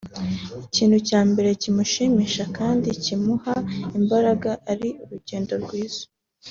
ikintu 0.65 0.97
cya 1.07 1.21
mbere 1.29 1.49
kimushimisha 1.61 2.43
kandi 2.57 2.87
kimuha 3.03 3.55
imbaraga 3.97 4.51
ari 4.71 4.89
urugero 5.03 5.53
rwiza 5.65 6.03